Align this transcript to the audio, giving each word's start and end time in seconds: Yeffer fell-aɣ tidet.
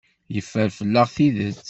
Yeffer 0.33 0.69
fell-aɣ 0.77 1.07
tidet. 1.15 1.57